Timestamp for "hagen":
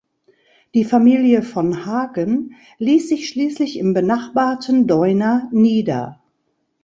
1.85-2.55